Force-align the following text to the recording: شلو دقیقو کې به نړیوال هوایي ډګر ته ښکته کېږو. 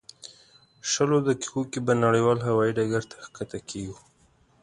شلو 0.91 1.17
دقیقو 1.27 1.61
کې 1.71 1.79
به 1.85 1.93
نړیوال 2.05 2.39
هوایي 2.47 2.71
ډګر 2.77 3.03
ته 3.11 3.15
ښکته 3.25 3.59
کېږو. 3.69 3.97